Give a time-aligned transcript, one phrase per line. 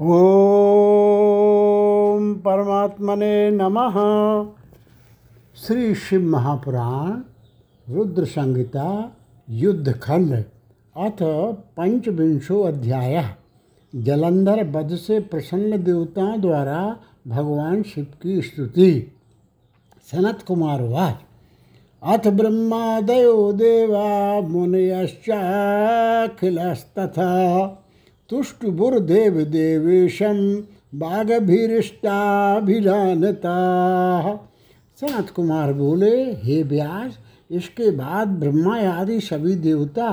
[0.00, 0.04] ओम
[2.34, 3.96] परमात्मने नमः।
[5.56, 7.20] श्री शिव महापुराण
[7.94, 9.16] रुद्र संहिता
[9.50, 10.44] युद्धखंड,
[10.96, 11.18] अथ
[11.76, 13.24] पंचविंशो अध्याय।
[13.96, 16.96] जलंधर वध से प्रसन्न देवताओं द्वारा
[17.28, 19.12] भगवान शिव की स्तुति।
[20.12, 21.16] सनत कुमार वाच।
[22.02, 25.28] अथ ब्रह्मादयो देवा मुनयश्चाखिलस्तथा।
[28.32, 30.38] तुष्टुबुर्देव देवेशम
[30.98, 31.96] बाघभीरिष्टाभिधानता
[35.00, 37.18] सनत कुमार बोले, हे व्यास
[37.50, 40.08] इसके बाद ब्रह्मा आदि सभी देवता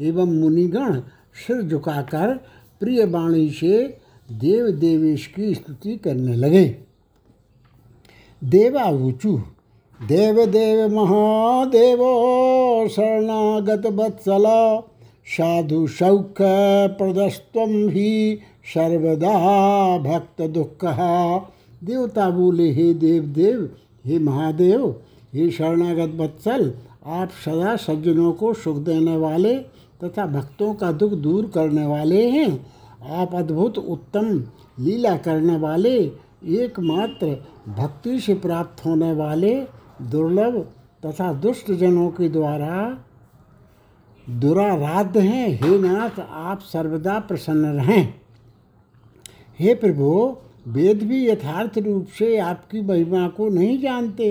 [0.00, 1.00] एवं मुनिगण
[1.46, 2.34] सिर झुकाकर
[2.80, 3.76] प्रिय वाणी से
[4.28, 6.64] देव देवेश की स्तुति करने लगे।
[8.42, 9.32] देवाऊचु
[10.00, 12.00] देव देव महादेव,
[12.88, 14.46] शरणागत वत्सल
[15.26, 16.44] साधु सौख्य
[16.98, 17.60] प्रदस्व
[17.90, 19.34] ही सर्वदा
[19.98, 20.84] भक्त दुख
[21.84, 23.68] देवता बोले, हे देव देव
[24.04, 24.88] हे महादेव,
[25.34, 26.72] हे शरणागत वत्सल
[27.06, 29.54] आप सदा सज्जनों को सुख देने वाले
[30.04, 32.66] तथा भक्तों का दुख दूर करने वाले हैं।
[33.10, 34.28] आप अद्भुत, उत्तम,
[34.80, 35.96] लीला करने वाले,
[36.58, 37.26] एकमात्र
[37.68, 39.54] भक्ति से प्राप्त होने वाले
[40.02, 40.58] दुर्लभ
[41.06, 42.76] तथा दुष्ट जनों के द्वारा
[44.30, 48.12] दुराराध्य हैं। हे नाथ, आप सर्वदा प्रसन्न रहें।
[49.58, 50.36] हे प्रभु,
[50.68, 54.28] वेद भी यथार्थ रूप से आपकी महिमा को नहीं जानते।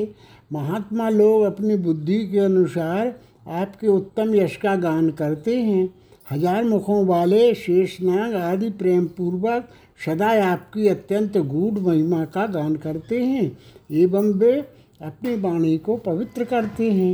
[0.53, 3.13] महात्मा लोग अपनी बुद्धि के अनुसार
[3.47, 5.89] आपके उत्तम यश का गान करते हैं।
[6.31, 9.67] हज़ार मुखों वाले शेषनाग आदि प्रेम पूर्वक
[10.05, 13.51] सदा आपकी अत्यंत गूढ़ महिमा का गान करते हैं।
[13.91, 14.53] एवं वे
[15.01, 17.13] अपनी वाणी को पवित्र करते हैं।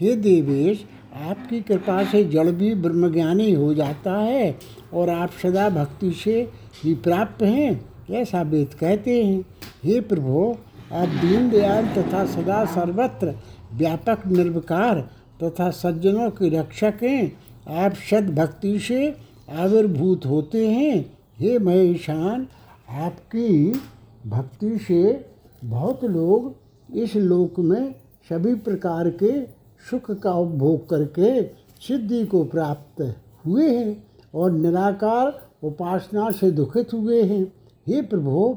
[0.00, 0.84] हे देवेश
[1.14, 4.58] आपकी कृपा से जड़ भी ब्रह्मज्ञानी हो जाता है
[4.92, 6.48] और आप सदा भक्ति से
[6.84, 9.44] ही प्राप्त हैं, ऐसा वेद कहते हैं।
[9.84, 10.58] हे प्रभो,
[10.92, 13.34] आप दीनदयाल तथा सदा सर्वत्र
[13.74, 15.00] व्यापक निर्विकार
[15.42, 17.32] तथा सज्जनों के रक्षक हैं।
[17.68, 19.16] आप सद भक्ति से
[19.50, 22.46] आविर्भूत होते हैं। हे महेशान,
[22.90, 23.80] आपकी
[24.26, 25.26] भक्ति से
[25.64, 26.54] बहुत लोग
[26.94, 27.94] इस लोक में
[28.28, 29.53] सभी प्रकार के
[29.90, 31.42] सुख का उपभोग करके
[31.80, 33.02] सिद्धि को प्राप्त
[33.46, 37.42] हुए हैं और निराकार उपासना से दुखित हुए हैं।
[37.86, 38.56] हे प्रभु,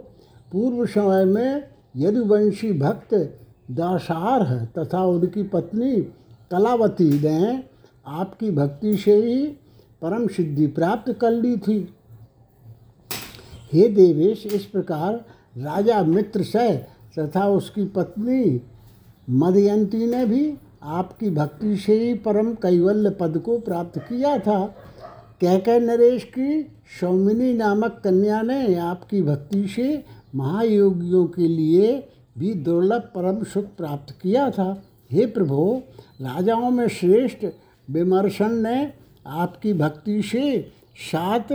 [0.52, 1.68] पूर्व समय में
[1.98, 3.14] यदुवंशी भक्त
[3.72, 4.44] दासार
[4.78, 5.96] तथा उनकी पत्नी
[6.52, 7.64] कलावती ने
[8.06, 9.46] आपकी भक्ति से ही
[10.02, 11.80] परम सिद्धि प्राप्त कर ली थी।
[13.74, 15.14] हे देवेश, इस प्रकार
[15.58, 16.72] राजा मित्र से
[17.20, 18.62] तथा उसकी पत्नी
[19.30, 20.46] मदयंती ने भी
[20.84, 24.66] आपकी भक्ति से ही परम कैवल्य पद को प्राप्त किया था।
[25.42, 26.64] कहकर नरेश की
[27.00, 30.04] सौमिनी नामक कन्या ने आपकी भक्ति से
[30.36, 35.84] महायोगियों के लिए भी दुर्लभ परम सुख प्राप्त किया था। हे प्रभो,
[36.22, 37.46] राजाओं में श्रेष्ठ
[37.90, 38.94] विमर्शन ने
[39.28, 40.72] आपकी भक्ति से
[41.12, 41.48] सात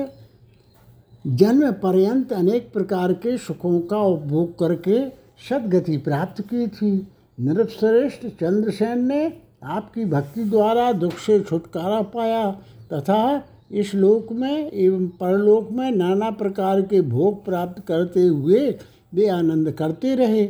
[1.26, 5.08] जन्म पर्यंत अनेक प्रकार के सुखों का उपभोग करके
[5.48, 12.50] सदगति प्राप्त की थी। नृपश्रेष्ठ चंद्रसेन ने आपकी भक्ति द्वारा दुख से छुटकारा पाया
[12.92, 18.78] तथा इस लोक में एवं परलोक में नाना प्रकार के भोग प्राप्त करते हुए
[19.14, 20.48] वे आनंद करते रहे।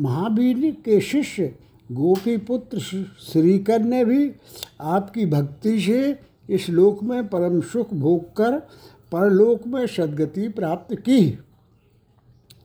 [0.00, 1.54] महावीर के शिष्य
[1.92, 4.30] गोपी पुत्र श्रीकर ने भी
[4.80, 6.18] आपकी भक्ति से
[6.54, 8.58] इस लोक में परम सुख भोग कर
[9.12, 11.38] परलोक में सदगति प्राप्त की।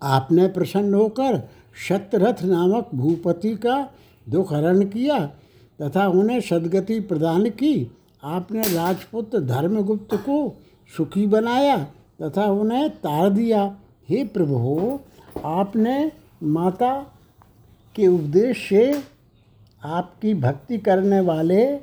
[0.04, 3.78] आपने प्रसन्न होकर शतरथ नामक भूपति का
[4.28, 5.20] दुख हरण किया
[5.80, 7.92] तथा उन्हें सदगति प्रदान की।
[8.24, 10.38] आपने राजपुत्र धर्मगुप्त को
[10.92, 11.78] सुखी बनाया
[12.22, 13.64] तथा उन्हें तार दिया।
[14.10, 15.00] हे प्रभु,
[15.46, 16.12] आपने
[16.44, 16.94] माता
[17.96, 19.04] के उपदेश से
[19.84, 21.78] आपकी भक्ति करने वाले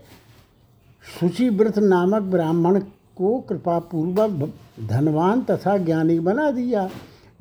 [1.05, 2.79] शुचिव्रत नामक ब्राह्मण
[3.17, 4.53] को कृपापूर्वक
[4.89, 6.89] धनवान तथा ज्ञानी बना दिया।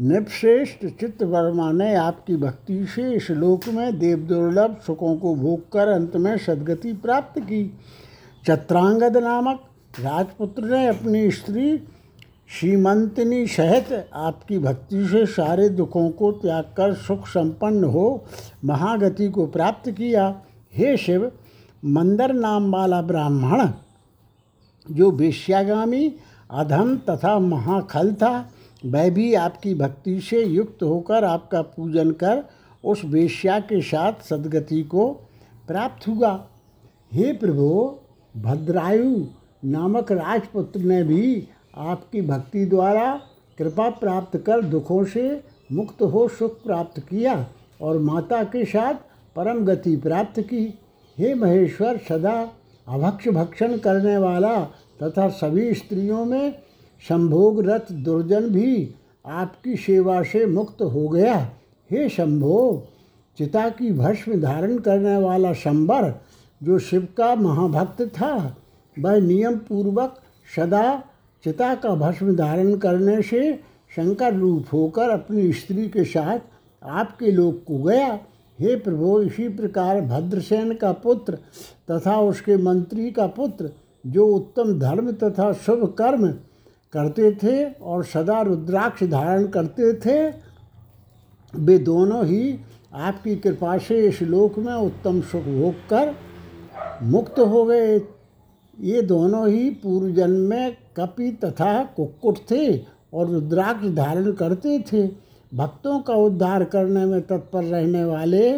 [0.01, 5.87] नृपश्रेष्ठ चित्तवर्मा ने आपकी भक्ति से इस लोक में देव दुर्लभ सुखों को भोग कर
[5.87, 7.65] अंत में सदगति प्राप्त की।
[8.47, 9.59] चत्रांगद नामक
[9.99, 11.77] राजपुत्र ने अपनी स्त्री
[12.49, 18.23] श्रीमंतनी सहित आपकी भक्ति से सारे दुखों को त्याग कर सुख संपन्न हो
[18.65, 20.41] महागति को प्राप्त किया।
[20.73, 21.31] हे शिव,
[21.85, 23.67] मंदर नाम वाला ब्राह्मण,
[24.91, 26.13] जो वेश्यागामी,
[26.51, 28.51] अधम तथा महाखल था
[28.85, 32.43] वह भी आपकी भक्ति से युक्त होकर आपका पूजन कर
[32.83, 35.09] उस वेश्या के साथ सदगति को
[35.67, 36.47] प्राप्त हुआ।
[37.13, 37.97] हे प्रभु,
[38.37, 39.25] भद्रायु
[39.65, 41.47] नामक राजपुत्र ने भी
[41.77, 43.21] आपकी भक्ति द्वारा
[43.57, 47.47] कृपा प्राप्त कर दुखों से मुक्त हो सुख प्राप्त किया
[47.81, 48.93] और माता के साथ
[49.35, 50.79] परम गति प्राप्त की।
[51.17, 52.51] हे महेश्वर, सदा
[52.87, 54.59] अभक्ष भक्षण करने वाला
[55.03, 56.61] तथा सभी स्त्रियों में
[57.09, 58.89] संभोग रत दुर्जन भी
[59.25, 61.35] आपकी सेवा से मुक्त हो गया।
[61.91, 62.87] हे शंभो,
[63.37, 66.13] चिता की भस्म धारण करने वाला शंबर,
[66.63, 68.57] जो शिव का महाभक्त था,
[68.99, 70.19] वह नियम पूर्वक
[70.55, 71.03] सदा
[71.43, 73.53] चिता का भस्म धारण करने से
[73.95, 76.39] शंकर रूप होकर अपनी स्त्री के साथ
[76.83, 78.13] आपके लोक को गया।
[78.59, 81.37] हे प्रभु, इसी प्रकार भद्रसेन का पुत्र
[81.91, 83.69] तथा उसके मंत्री का पुत्र,
[84.05, 86.27] जो उत्तम धर्म तथा शुभ कर्म
[86.93, 90.19] करते थे और सदा रुद्राक्ष धारण करते थे।
[91.53, 92.59] वे दोनों ही
[92.93, 96.13] आपकी कृपा से इस लोक में उत्तम सुख भोग कर
[97.03, 97.97] मुक्त हो गए।
[98.79, 102.77] ये दोनों ही पूर्व जन्म में कपि तथा कुक्कुट थे
[103.13, 105.07] और रुद्राक्ष धारण करते थे।
[105.51, 108.49] भक्तों का उद्धार करने में तत्पर रहने वाले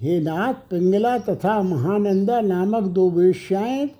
[0.00, 3.90] हे नाथ, पिंगला तथा महानंदा नामक दो वेश्याएँ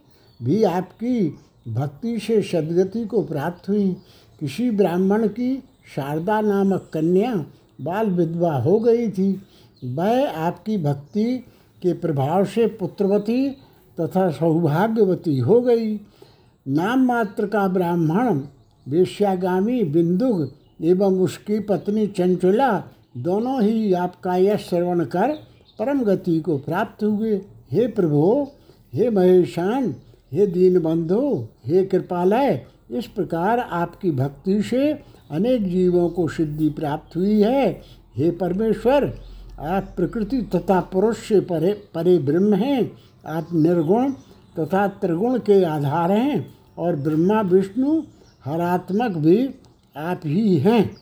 [0.41, 1.38] भी आपकी
[1.69, 3.97] भक्ति से सदगति को प्राप्त हुई।
[4.41, 5.62] किसी ब्राह्मण की
[5.97, 7.44] शारदा नामक कन्या
[7.81, 9.43] बाल विधवा हो गई थी।
[9.85, 11.44] वह आपकी भक्ति
[11.82, 13.50] के प्रभाव से पुत्रवती
[14.00, 16.00] तथा सौभाग्यवती हो गई।
[16.69, 18.41] नाम मात्र का ब्राह्मण,
[18.88, 22.85] वेश्यागामी बिंदुक एवं उसकी पत्नी चंचला
[23.17, 25.32] दोनों ही आपका यश श्रवण कर
[25.79, 27.41] परम गति को प्राप्त हुए।
[27.73, 28.53] हे प्रभो,
[28.94, 29.94] हे महेशान
[30.32, 34.92] हे दीन दीनबंधु हे कृपालय, इस प्रकार आपकी भक्ति से
[35.30, 37.82] अनेक जीवों को सिद्धि प्राप्त हुई है।
[38.16, 39.19] हे परमेश्वर,
[39.60, 42.92] आप प्रकृति तथा पुरुष से परे परे ब्रह्म हैं।
[43.26, 44.12] आप निर्गुण
[44.58, 48.02] तथा त्रिगुण के आधार हैं और ब्रह्मा, विष्णु,
[48.44, 49.50] हरात्मक भी
[49.96, 50.96] आप ही हैं।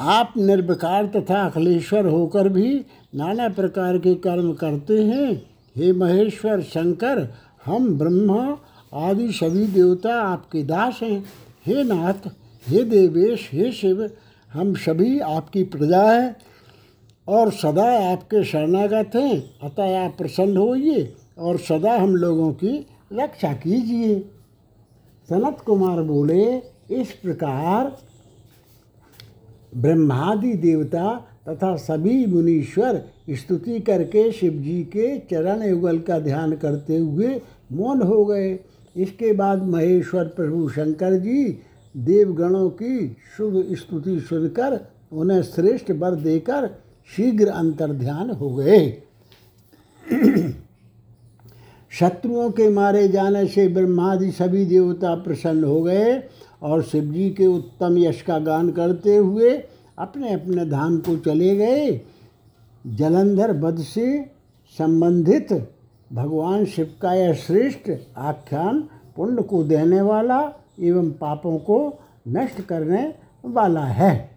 [0.00, 2.84] आप निर्विकार तथा अखिलेश्वर होकर भी
[3.14, 7.34] नाना प्रकार के कर्म करते हैं। हे महेश्वर, शंकर
[7.66, 8.58] हम ब्रह्मा
[8.94, 11.24] आदि सभी देवता आपके दास हैं।
[11.66, 12.28] हे नाथ,
[12.68, 14.10] हे देवेश, हे शिव,
[14.52, 16.36] हम सभी आपकी प्रजा हैं
[17.28, 23.52] और सदा आपके शरणागत हैं। अतः आप प्रसन्न होइए और सदा हम लोगों की रक्षा
[23.52, 24.18] कीजिए।
[25.28, 26.56] सनत कुमार बोले,
[26.90, 27.96] इस प्रकार
[29.76, 31.14] ब्रह्मादि देवता
[31.48, 37.40] तथा सभी मुनीश्वर स्तुति करके शिव जी के चरण युगल का ध्यान करते हुए
[37.72, 38.58] मौन हो गए।
[38.96, 41.44] इसके बाद महेश्वर प्रभु शंकर जी
[41.94, 44.78] देवगणों की शुभ स्तुति सुनकर
[45.12, 46.68] उन्हें श्रेष्ठ वर देकर
[47.08, 49.02] शीघ्र अंतर ध्यान हो गए।
[51.92, 56.22] शत्रुओं के मारे जाने से ब्रह्मादि सभी देवता प्रसन्न हो गए
[56.62, 59.50] और शिव जी के उत्तम यश का गान करते हुए
[59.98, 61.90] अपने अपने धाम को चले गए।
[62.86, 64.30] जलंधर वध से
[64.78, 65.68] संबंधित
[66.12, 71.98] भगवान शिव का यह श्रेष्ठ आख्यान पुण्य को देने वाला एवं पापों को
[72.28, 74.30] नष्ट करने वाला है।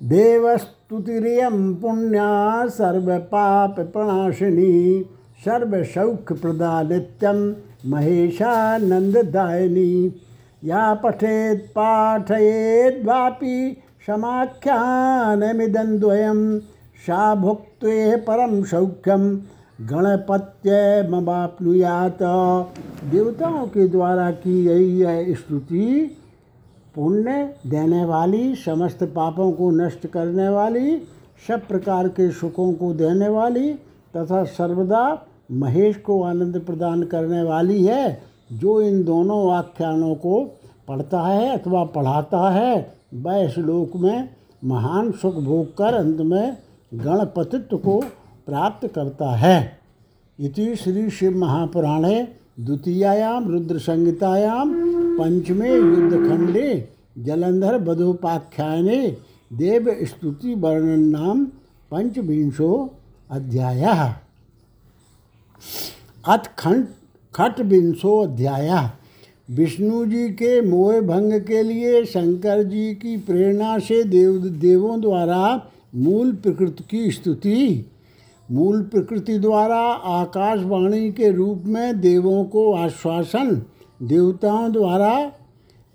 [0.00, 5.04] देवस्तुतिरियम पुण्या सर्व पाप प्रणाशिनी
[5.44, 7.54] सर्व सौख्य प्रदा नित्यम
[7.86, 10.14] महेशानंददायिनी
[10.64, 13.76] या पठेत पाठयेद वापि
[14.06, 16.60] समाख्यानमिदन्द्वयं
[17.06, 19.30] सा भुक्ते परम सौख्यम
[19.80, 22.18] गणपत्य मवाप्नुयात
[23.12, 26.16] देवताओं के द्वारा की गई यह स्तुति
[26.94, 27.32] पुण्य
[27.66, 30.96] देने वाली, समस्त पापों को नष्ट करने वाली,
[31.48, 33.72] सब प्रकार के सुखों को देने वाली
[34.14, 35.02] तथा सर्वदा
[35.52, 40.42] महेश को आनंद प्रदान करने वाली है, जो इन दोनों आख्यानों को
[40.88, 44.28] पढ़ता है अथवा पढ़ाता है, वह श्लोक में
[44.64, 46.56] महान सुख भोग कर अंत में
[46.92, 48.00] गणपतित्व को
[48.46, 49.78] प्राप्त करता है।
[50.40, 52.28] इति श्री शिव महापुराणे
[52.60, 54.64] द्वितीयायाम रुद्र संहितायां
[55.18, 59.16] पंचमे युद्धखंडे जलंधर बधोपाख्याने
[59.52, 61.44] देव स्तुति वर्णन नाम
[61.90, 62.94] पंचविंशो
[63.30, 63.84] अध्याय।
[66.28, 66.86] अथ खंड
[67.34, 68.90] खट विंशो अध्याय।
[69.50, 75.70] विष्णु जी के मोह भंग के लिए शंकर जी की प्रेरणा से देव देवों द्वारा
[75.94, 77.90] मूल प्रकृति की स्तुति।
[78.50, 83.62] मूल प्रकृति द्वारा आकाशवाणी के रूप में देवों को आश्वासन,
[84.02, 85.32] देवताओं द्वारा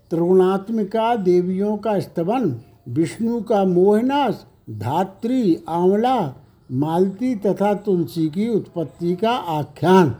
[0.09, 6.35] त्रिगुणात्मिका देवियों का स्तवन, विष्णु का मोहनाश धात्री, आंवला,
[6.71, 10.15] मालती तथा तुलसी की उत्पत्ति का आख्यान।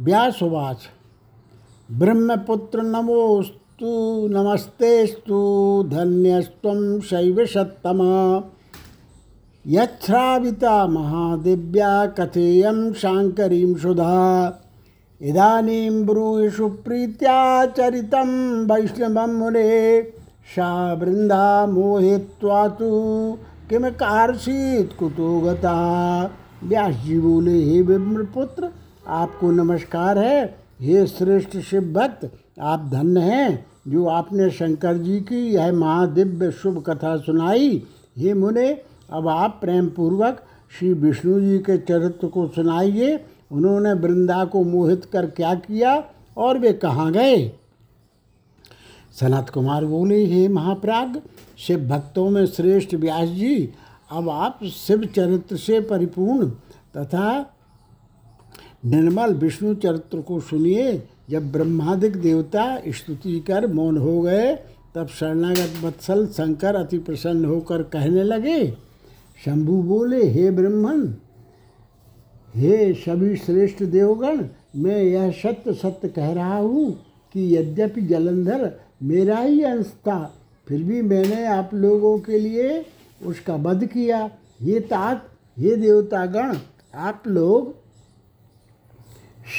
[0.00, 0.78] व्यासवाच।
[1.92, 8.51] ब्रह्मपुत्र नमोस्तु नमस्तेस्तु धन्यस्त्वं शैव सत्तमा।
[9.66, 14.58] यच्छ्राविता महादिव्या कथेयं शाङ्करीं सुधा।
[15.22, 18.28] इदानीं ब्रूयिषु प्रीत्या चरितं
[18.66, 20.02] वैष्णवं मुने।
[20.56, 22.90] सा वृन्दा मोहित्वा तु
[23.70, 25.76] किम कार्षीत कुतो गता
[26.64, 28.68] व्यास जी बोले हे विम्रपुत्र
[29.08, 30.44] आपको नमस्कार है।
[30.80, 36.84] हे श्रेष्ठ शिव भक्त आप धन्य हैं। जो आपने शंकर जी की यह महादिव्य शुभ
[36.86, 37.82] कथा सुनाई,
[38.18, 40.42] हे मुने अब आप प्रेम पूर्वक
[40.78, 46.04] श्री विष्णु जी के चरित्र को सुनाइए। उन्होंने वृंदा को मोहित कर क्या किया
[46.36, 47.48] और वे कहाँ गए?
[49.20, 51.20] सनत कुमार बोले, हे महाप्राग,
[51.58, 53.70] शिव भक्तों में श्रेष्ठ व्यास जी,
[54.10, 56.50] अब आप शिव चरित्र से परिपूर्ण
[56.96, 57.54] तथा
[58.84, 64.54] निर्मल विष्णु चरित्र को सुनिए। जब ब्रह्मादिक देवता स्तुति कर मौन हो गए,
[64.94, 68.91] तब शरणागत वत्सल शंकर अति प्रसन्न होकर कहने लगे
[69.42, 71.02] शंभु बोले, हे ब्रह्मन,
[72.54, 74.44] हे सभी श्रेष्ठ देवगण,
[74.76, 76.92] मैं यह सत्य सत्य कह रहा हूँ
[77.34, 78.70] कि यद्यपि जलंधर
[79.02, 80.18] मेरा ही अंश था,
[80.66, 82.84] फिर भी मैंने आप लोगों के लिए
[83.26, 84.28] उसका वध किया।
[84.62, 86.56] ये तात ये देवतागण,
[86.94, 87.74] आप लोग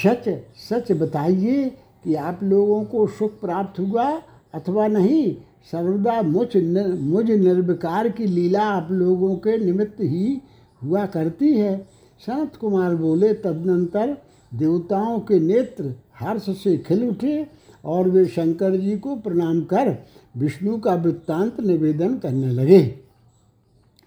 [0.02, 0.28] सच
[0.60, 1.64] सच बताइए
[2.04, 4.06] कि आप लोगों को सुख प्राप्त हुआ
[4.54, 5.34] अथवा नहीं
[5.72, 10.40] सर्वदा मुझ निर, मुझ निर्विकार की लीला आप लोगों के निमित्त ही
[10.82, 11.76] हुआ करती है।
[12.20, 14.16] सनत कुमार बोले तदनंतर
[14.52, 17.46] देवताओं के नेत्र हर्ष से खिल उठे
[17.84, 19.96] और वे शंकर जी को प्रणाम कर
[20.36, 22.82] विष्णु का वृत्तांत निवेदन करने लगे।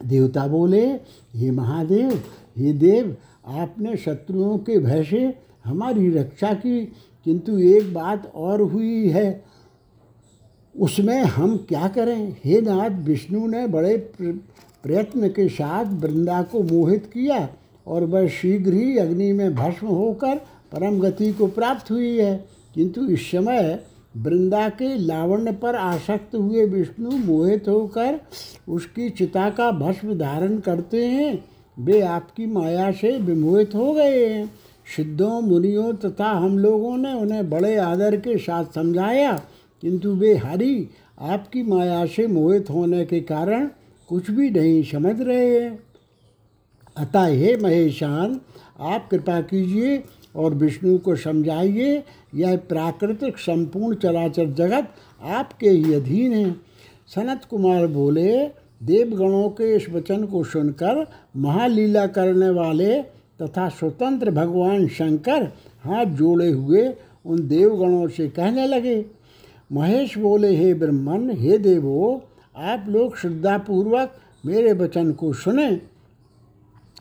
[0.02, 0.86] देवता बोले
[1.34, 2.12] हे महादेव
[2.58, 3.16] हे देव
[3.48, 5.34] आपने शत्रुओं के भय से
[5.66, 6.80] हमारी रक्षा की
[7.26, 9.44] किंतु एक बात और हुई है।
[10.80, 12.38] उसमें हम क्या करें?
[12.46, 13.98] हे नाथ, विष्णु ने बड़े
[14.84, 17.50] प्रयत्न के साथ वृंदा को मोहित किया
[17.88, 20.36] और वह शीघ्र ही अग्नि में भस्म होकर
[20.72, 23.80] परम गति को प्राप्त हुई है। किंतु इस समय
[24.18, 28.20] वृंदा के लावण्य पर आसक्त हुए विष्णु मोहित होकर
[28.70, 31.46] उसकी चिता का भस्म धारण करते हैं।
[31.80, 34.52] वे आपकी माया से विमोहित हो गए हैं।
[34.96, 39.42] सिद्धों, मुनियों तथा हम लोगों ने उन्हें बड़े आदर के साथ समझाया
[39.82, 43.70] किंतु वे हरि आपकी माया से मोहित होने के कारण
[44.10, 45.80] कुछ भी नहीं समझ रहे हैं।
[46.98, 48.40] अतः हे महेशान,
[48.80, 50.04] आप कृपा कीजिए
[50.36, 52.04] और विष्णु को समझाइए,
[52.36, 54.88] यह प्राकृतिक संपूर्ण चराचर जगत
[55.22, 56.52] आपके ही अधीन है।
[57.16, 58.48] सनत कुमार बोले,
[58.84, 61.06] देवगणों के इस वचन को सुनकर
[61.38, 63.02] महालीला करने वाले
[63.42, 65.44] तथा स्वतंत्र भगवान शंकर
[65.84, 66.94] हाथ जोड़े हुए
[67.26, 69.06] उन देवगणों से कहने लगे
[69.72, 72.24] महेश बोले, हे ब्रह्मन, हे देवो,
[72.58, 75.82] आप लोग श्रद्धापूर्वक मेरे वचन को सुने।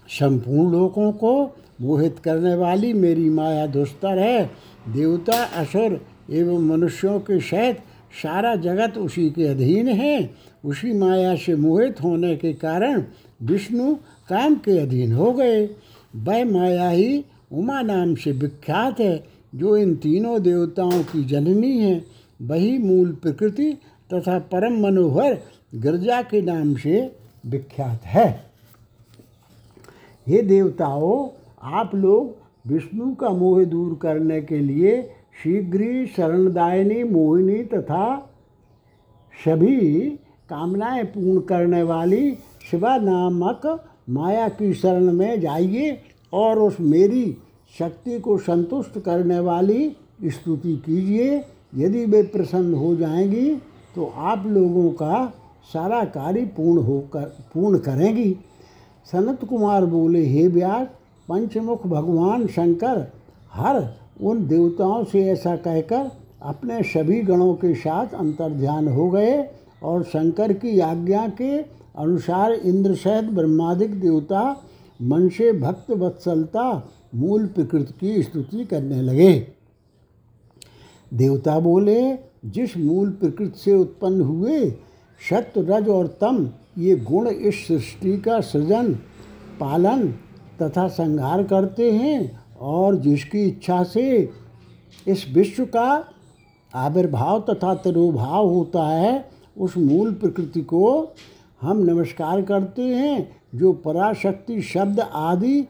[0.08, 4.50] संपूर्ण लोगों को मोहित करने वाली मेरी माया दुस्तर है।
[4.88, 7.76] देवता, असुर एवं मनुष्यों के सहित
[8.23, 10.30] सारा जगत उसी के अधीन है।
[10.64, 13.04] उसी माया से मोहित होने के कारण
[13.42, 13.94] विष्णु
[14.28, 15.66] काम के अधीन हो गए।
[16.16, 22.15] वह माया ही उमा नाम से विख्यात है, जो इन तीनों देवताओं की जननी है।
[22.40, 23.73] वही मूल प्रकृति
[24.12, 25.38] तथा परम मनोहर
[25.75, 27.16] गिरजा के नाम से
[27.47, 28.28] विख्यात है।
[30.26, 31.28] हे देवताओं,
[31.62, 32.35] आप लोग
[32.66, 35.02] विष्णु का मोह दूर करने के लिए
[35.43, 38.31] शीघ्र ही शरणदायिनी, मोहिनी तथा
[39.45, 40.11] सभी
[40.50, 42.35] कामनाएँ पूर्ण करने वाली
[42.71, 46.00] शिवा नामक माया की शरण में जाइए
[46.33, 47.37] और उस मेरी
[47.78, 53.50] शक्ति को संतुष्ट करने वाली स्तुति कीजिए। यदि वे प्रसन्न हो जाएँगी
[53.96, 55.26] तो आप लोगों का
[55.73, 57.23] सारा कार्य पूर्ण होकर
[57.54, 58.37] पूर्ण करेंगी।
[59.12, 60.87] सनत कुमार बोले, हे व्यास
[61.28, 63.06] पंचमुख भगवान शंकर,
[63.52, 63.82] हर
[64.20, 66.11] उन देवताओं से ऐसा कहकर
[66.42, 69.42] अपने सभी गणों के साथ अंतर ध्यान हो गए
[69.82, 71.56] और शंकर की आज्ञा के
[71.99, 74.42] अनुसार इंद्र सहित ब्रह्मादिक देवता
[75.02, 79.56] मन से भक्त वत्सलता मूल प्रकृति की स्तुति करने लगे।
[81.16, 82.12] देवता बोले,
[82.44, 84.70] जिस मूल प्रकृति से उत्पन्न हुए
[85.20, 88.92] सत्य रज और तम, ये गुण इस सृष्टि का सृजन,
[89.61, 90.08] पालन
[90.62, 94.30] तथा संहार करते हैं और जिसकी इच्छा से
[95.08, 96.04] इस विश्व का
[96.75, 101.14] आविर्भाव तथा तिरुभाव होता है, उस मूल प्रकृति को
[101.61, 105.61] हम नमस्कार करते हैं, जो पराशक्ति, शब्द आदि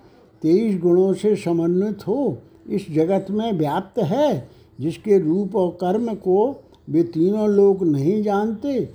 [0.42, 6.64] तेईस गुणों से समन्वित हो, इस जगत में व्याप्त है। जिसके रूप और कर्म को
[6.90, 8.88] वे तीनों लोग नहीं जानते,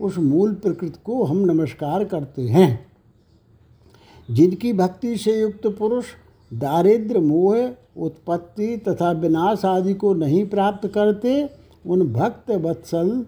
[0.00, 2.86] उस मूल प्रकृति को हम नमस्कार करते हैं।
[4.30, 6.04] जिनकी भक्ति से युक्त पुरुष
[6.54, 11.50] दारिद्र मोह, उत्पत्ति तथा विनाश आदि को नहीं प्राप्त करते,
[11.86, 13.24] उन भक्त वत्सल,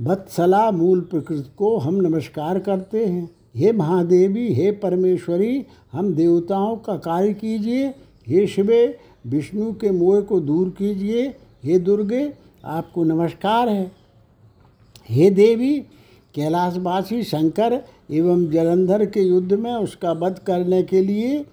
[0.00, 6.96] वत्सला मूल प्रकृति को हम नमस्कार करते हैं। हे महादेवी, हे परमेश्वरी, हम देवताओं का
[6.96, 7.94] कार्य कीजिए।
[8.26, 11.26] हे शिवे विष्णु के मोह को दूर कीजिए।
[11.64, 12.32] हे दुर्गे,
[12.64, 13.92] आपको नमस्कार है।
[15.10, 15.78] हे देवी,
[16.34, 21.44] कैलाशवासी शंकर एवं जलंधर के युद्ध में उसका वध करने के लिए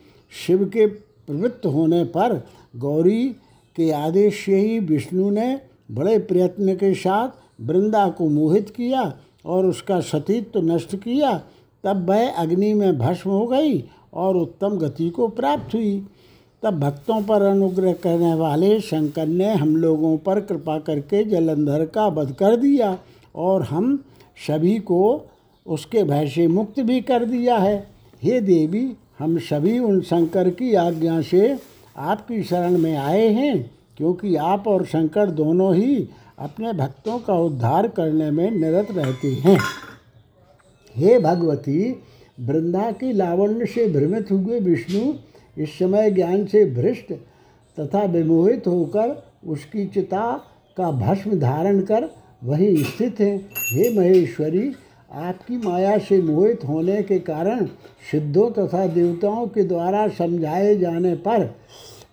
[0.47, 3.29] शिव के प्रवृत्त होने पर गौरी
[3.75, 5.59] के आदेश से ही विष्णु ने
[5.91, 7.29] बड़े प्रयत्न के साथ
[7.61, 9.13] वृंदा को मोहित किया
[9.45, 11.38] और उसका सतीत्व नष्ट किया।
[11.83, 13.83] तब वह अग्नि में भस्म हो गई
[14.13, 16.07] और उत्तम गति को प्राप्त हुई।
[16.63, 22.07] तब भक्तों पर अनुग्रह करने वाले शंकर ने हम लोगों पर कृपा करके जलंधर का
[22.07, 22.97] वध कर दिया
[23.35, 23.97] और हम
[24.47, 25.29] सभी को
[25.65, 27.87] उसके भय से मुक्त भी कर दिया है।
[28.23, 31.57] हे देवी, हम सभी उन शंकर की आज्ञा से
[31.97, 36.07] आपकी शरण में आए हैं, क्योंकि आप और शंकर दोनों ही
[36.39, 39.57] अपने भक्तों का उद्धार करने में निरत रहते हैं।
[40.95, 42.03] हे भगवती,
[42.39, 45.13] वृंदा की लावण्य से भ्रमित हुए विष्णु
[45.59, 47.13] इस समय ज्ञान से भ्रष्ट
[47.77, 50.31] तथा विमोहित होकर उसकी चिता
[50.77, 52.09] का भस्म धारण कर
[52.43, 53.37] वहीं स्थित हैं।
[53.71, 54.71] हे महेश्वरी,
[55.11, 57.65] आपकी माया से मोहित होने के कारण
[58.11, 61.55] सिद्धों तथा देवताओं के द्वारा समझाए जाने पर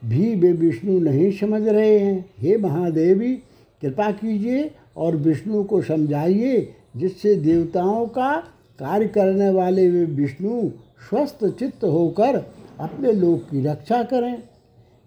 [0.05, 3.35] भी वे विष्णु नहीं समझ रहे हैं। हे महादेवी,
[3.83, 8.37] कृपा कीजिए और विष्णु को समझाइए, जिससे देवताओं का
[8.79, 10.71] कार्य करने वाले वे विष्णु
[11.09, 12.39] स्वस्थ चित्त होकर
[12.81, 14.43] अपने लोक की रक्षा करें।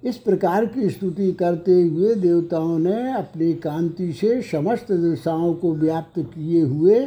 [0.03, 6.19] इस प्रकार की स्तुति करते हुए देवताओं ने अपनी कांति से समस्त दिशाओं को व्याप्त
[6.19, 6.99] किए हुए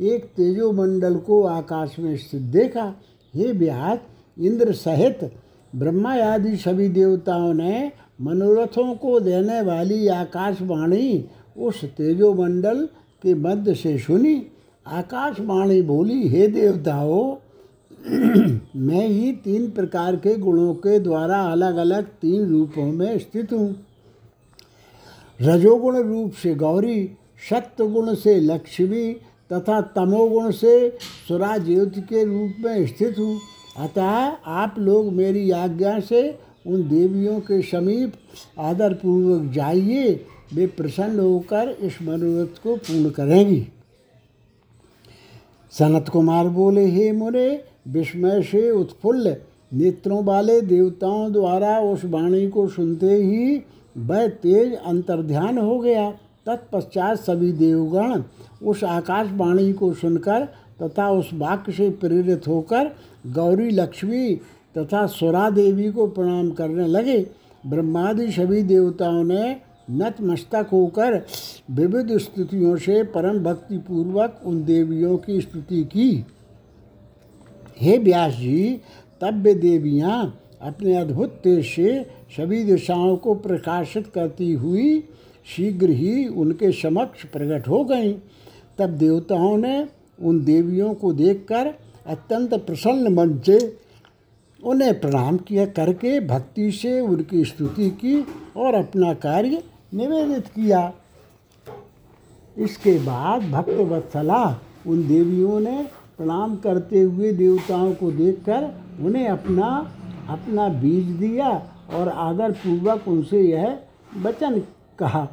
[0.00, 2.94] एक तेजोमंडल को आकाश में स्थित देखा।
[3.34, 3.98] हे व्यास,
[4.38, 5.32] इंद्र सहित
[5.76, 11.24] ब्रह्मा आदि सभी देवताओं ने मनोरथों को देने वाली आकाशवाणी
[11.56, 12.86] उस तेजोमंडल
[13.22, 14.46] के मध्य से सुनी।
[14.86, 17.34] आकाशवाणी बोली, हे देवताओं
[18.76, 23.86] मैं ही तीन प्रकार के गुणों के द्वारा अलग अलग तीन रूपों में स्थित हूँ।
[25.42, 27.10] रजोगुण रूप से गौरी
[27.50, 29.12] सत्य गुण से लक्ष्मी
[29.52, 33.40] तथा तमोगुण से सुरा ज्योति के रूप में स्थित हूँ।
[33.78, 38.12] अतः आप लोग मेरी आज्ञा से उन देवियों के समीप
[38.58, 43.68] आदरपूर्वक जाइए। वे प्रसन्न होकर इस मनोरथ को पूर्ण करेंगी।
[45.70, 49.36] सनत कुमार बोले, हे मुरे विस्मय से उत्फुल्ल।
[49.72, 53.62] नेत्रों वाले देवताओं द्वारा उस वाणी को सुनते ही
[53.96, 56.10] वह तेज अंतर्ध्यान हो गया।
[56.46, 58.22] तत्पश्चात सभी देवगण
[58.66, 60.44] उस आकाशवाणी को सुनकर
[60.82, 62.90] तथा उस वाक्य से प्रेरित होकर
[63.26, 64.34] गौरी लक्ष्मी
[64.78, 67.18] तथा स्वरा देवी को प्रणाम करने लगे।
[67.66, 69.56] ब्रह्मादि सभी देवताओं ने
[69.90, 71.20] नतमस्तक होकर
[71.70, 76.24] विविध स्तुतियों से परम भक्ति पूर्वक उन देवियों की स्तुति की।
[77.80, 78.80] हे व्यास जी
[79.20, 80.22] तब वे देवियाँ
[80.62, 82.02] अपने अद्भुत तेज से
[82.36, 85.00] सभी दिशाओं को प्रकाशित करती हुई
[85.46, 88.14] शीघ्र ही उनके समक्ष प्रकट हो गईं।
[88.78, 89.86] तब देवताओं ने
[90.18, 91.74] उन देवियों को देखकर
[92.06, 93.58] अत्यंत प्रसन्न मन से
[94.62, 98.20] उन्हें प्रणाम किया करके भक्ति से उनकी स्तुति की
[98.56, 99.62] और अपना कार्य
[99.94, 100.92] निवेदित किया।
[102.56, 104.44] इसके बाद भक्त वत्सला
[104.86, 105.84] उन देवियों ने
[106.18, 109.68] प्रणाम करते हुए देवताओं को देखकर उन्हें अपना
[110.28, 111.50] अपना बीज दिया
[111.94, 113.78] और आदर पूर्वक उनसे यह
[114.22, 114.58] वचन
[114.98, 115.24] कहा।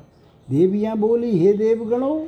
[0.48, 2.28] देवियाँ बोली, हे देवगणों,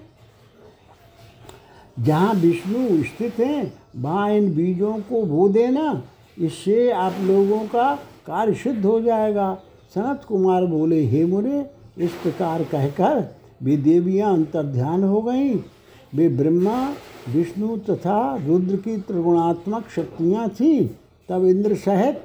[2.04, 6.04] जहाँ विष्णु स्थित हैं, वहाँ इन बीजों को बो देना।
[6.38, 7.94] इससे आप लोगों का
[8.28, 9.54] कार्य सिद्ध हो जाएगा।
[9.96, 11.66] सनत कुमार बोले, हे मुरे
[11.98, 13.24] इस प्रकार कहकर
[13.64, 15.58] वे देवियाँ अंतर्ध्यान हो गईं।
[16.18, 16.78] वे ब्रह्मा,
[17.34, 20.88] विष्णु तथा रुद्र की त्रिगुणात्मक शक्तियाँ थीं।
[21.30, 22.22] तब इंद्र सहित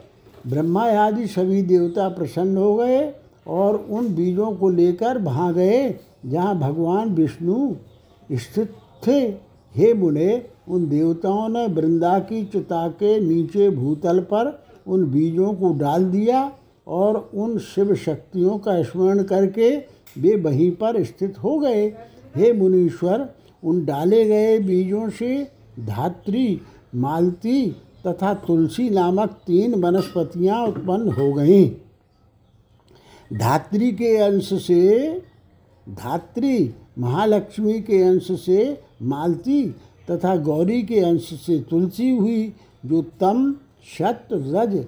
[0.46, 3.12] ब्रह्मा आदि सभी देवता प्रसन्न हो गए
[3.46, 5.94] और उन बीजों को लेकर वहाँ गए,
[6.26, 7.74] जहाँ भगवान विष्णु
[8.32, 8.72] स्थित
[9.06, 9.20] थे।
[9.74, 15.72] हे मुने, उन देवताओं ने वृंदा की चिता के नीचे भूतल पर उन बीजों को
[15.78, 16.50] डाल दिया
[16.86, 19.70] और उन शिव शक्तियों का स्मरण करके
[20.18, 21.86] वे वहीं पर स्थित हो गए।
[22.36, 23.28] हे मुनीश्वर
[23.64, 25.48] उन डाले गए बीजों से
[25.80, 26.60] धात्री,
[26.94, 31.70] मालती तथा तुलसी नामक तीन वनस्पतियाँ उत्पन्न हो गईं।
[33.38, 35.22] धात्री के अंश से
[35.88, 39.74] धात्री, महालक्ष्मी के अंश से मालती
[40.10, 42.52] तथा गौरी के अंश से तुलसी हुई,
[42.86, 43.54] जो तम,
[43.98, 44.84] शत, रज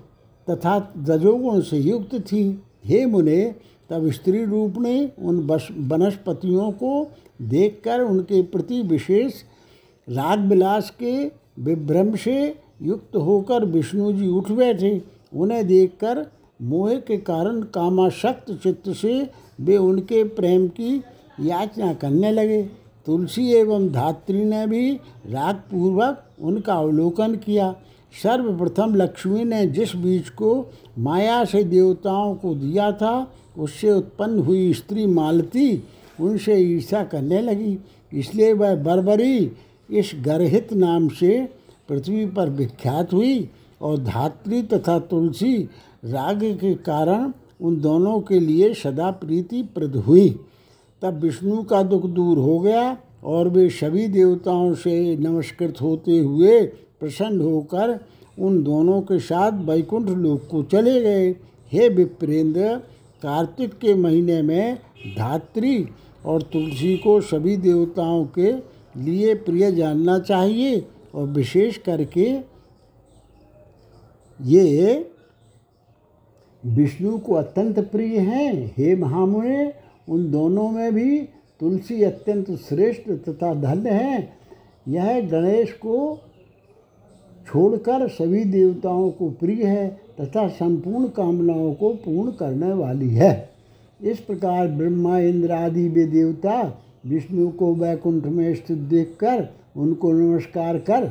[0.50, 3.54] तथा रजोगुण से युक्त थी। हे मुने,
[3.90, 5.40] तब स्त्री रूप ने उन
[5.78, 7.10] वनस्पतियों को
[7.44, 9.42] देखकर उनके प्रति विशेष
[10.08, 11.24] राग विलास के
[11.60, 12.36] विभ्रम से
[12.82, 15.00] युक्त होकर विष्णु जी उठ बैठे
[15.32, 16.26] उन्हें देखकर
[16.62, 19.30] मोह के कारण कामाशक्त चित्त से
[19.60, 20.96] वे उनके प्रेम की
[21.40, 22.62] याचना करने लगे।
[23.06, 24.92] तुलसी एवं धात्री ने भी
[25.26, 27.74] राग पूर्वक उनका अवलोकन किया।
[28.22, 30.50] सर्वप्रथम लक्ष्मी ने जिस बीज को
[30.98, 35.76] माया से देवताओं को दिया था, उससे उत्पन्न हुई स्त्री मालती
[36.20, 37.78] उनसे ईर्षा करने लगी।
[38.12, 39.50] इसलिए वह बरबरी
[39.90, 41.48] इस गर्हित नाम से
[41.88, 43.48] पृथ्वी पर विख्यात हुई
[43.80, 45.56] और धात्री तथा तुलसी
[46.04, 50.28] राग के कारण उन दोनों के लिए सदा प्रीति प्रद हुई।
[51.02, 56.60] तब विष्णु का दुख दूर हो गया और वे सभी देवताओं से नमस्कृत होते हुए
[57.00, 57.98] प्रसन्न होकर
[58.38, 61.30] उन दोनों के साथ वैकुंठ लोक को चले गए।
[61.72, 62.76] हे विप्रेंद्र,
[63.22, 64.78] कार्तिक के महीने में
[65.18, 65.78] धात्री
[66.26, 68.52] और तुलसी को सभी देवताओं के
[69.00, 72.38] लिए प्रिय जानना चाहिए और विशेष करके
[74.42, 75.10] ये
[76.66, 79.72] विष्णु को अत्यंत प्रिय हैं। हे महामुने,
[80.08, 81.18] उन दोनों में भी
[81.60, 84.32] तुलसी अत्यंत श्रेष्ठ तथा धन्य है।
[84.88, 86.20] यह गणेश को
[87.46, 93.53] छोड़कर सभी देवताओं को प्रिय है तथा संपूर्ण कामनाओं को पूर्ण करने वाली है।
[94.00, 96.62] इस प्रकार ब्रह्मा इंद्र आदि वे देवता
[97.06, 101.06] विष्णु को वैकुंठ में स्थित देखकर उनको नमस्कार कर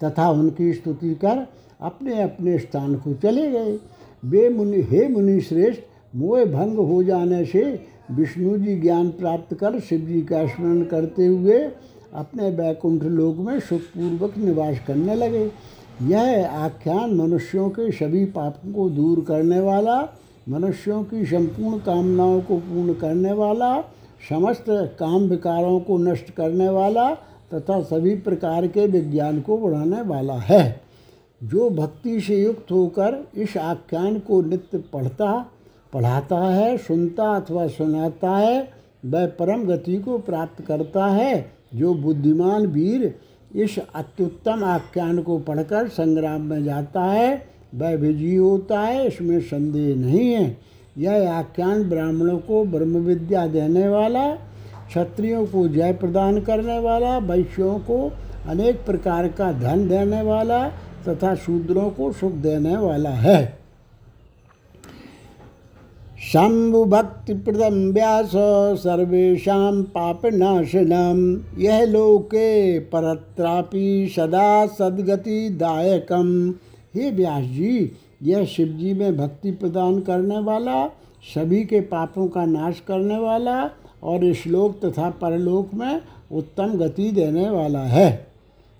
[0.00, 1.46] तथा उनकी स्तुति कर
[1.80, 3.78] अपने अपने स्थान को चले गए।
[4.24, 5.80] वे मुनि, हे मुनि श्रेष्ठ
[6.16, 7.62] मोह भंग हो जाने से
[8.10, 11.58] विष्णु जी ज्ञान प्राप्त कर शिव जी का स्मरण करते हुए
[12.14, 15.50] अपने वैकुंठ लोक में सुखपूर्वक निवास करने लगे।
[16.02, 20.00] यह आख्यान मनुष्यों के सभी पापों को दूर करने वाला
[20.48, 23.80] मनुष्यों की संपूर्ण कामनाओं को पूर्ण करने वाला,
[24.28, 27.14] समस्त काम विकारों को नष्ट करने वाला
[27.54, 30.80] तथा सभी प्रकार के विज्ञान को बढ़ाने वाला है।
[31.44, 35.50] जो भक्ति से युक्त होकर इस आख्यान को नित्य पढ़ता,
[35.92, 38.70] पढ़ाता है, सुनता अथवा सुनाता है,
[39.06, 43.14] वह परम गति को प्राप्त करता है। जो बुद्धिमान वीर
[43.56, 49.96] इस अत्युत्तम आख्यान को पढ़कर संग्राम में जाता है वह विजयी होता है, इसमें संदेह
[49.96, 50.56] नहीं है।
[50.98, 54.30] यह आख्यान ब्राह्मणों को ब्रह्म विद्या देने वाला,
[54.88, 58.12] क्षत्रियों को जय प्रदान करने वाला, वैश्यों को
[58.48, 60.68] अनेक प्रकार का धन देने वाला
[61.08, 63.58] तथा शूद्रों को सुख देने वाला है।
[66.22, 68.30] शंभु भक्ति प्रदम व्यास
[68.78, 69.58] सर्वेशा
[69.94, 71.18] पापनाशनम
[71.58, 76.54] यह लोके परत्रापि सदा सदगति दायकम
[76.96, 80.86] हे व्यास जी, यह शिव जी में भक्ति प्रदान करने वाला,
[81.34, 83.62] सभी के पापों का नाश करने वाला
[84.02, 86.00] और श्लोक तथा परलोक में
[86.32, 88.26] उत्तम गति देने वाला है।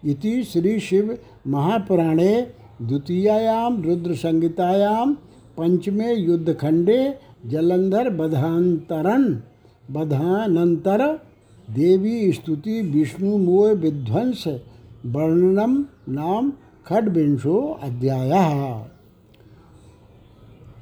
[0.03, 2.41] इति श्री शिव महापुराणे
[2.83, 5.15] द्वितीयायाम रुद्र संहितायाम
[5.57, 6.99] पंचमे युद्धखंडे
[7.47, 9.25] जलंधर बधांतरण
[9.91, 11.07] बधानंतर
[11.69, 14.45] देवी स्तुति विष्णु मोय विध्वंस
[15.07, 16.53] वर्णनम नाम
[16.88, 18.31] खडविंशो अध्याय।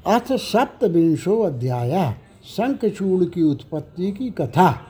[0.06, 2.14] अथ सप्तविंशो अध्याय।
[2.44, 4.80] शंखचूड़ की उत्पत्ति की कथा।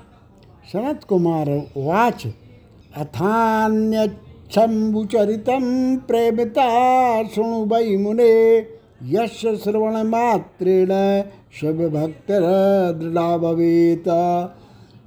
[0.72, 2.26] सनत कुमार वाच
[2.96, 8.66] अथान्यच्छम्बुचरितं प्रेमिता, शृणु वै मुने
[9.02, 11.22] यश श्रवणमात्रेण
[11.60, 12.42] शिवभक्तर
[13.00, 14.04] दृढ़ा भवेत।